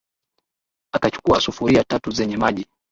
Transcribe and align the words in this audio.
Akachukua 0.91 1.41
sufuria 1.41 1.83
tatu 1.83 2.11
zenye 2.11 2.37
maji. 2.37 2.67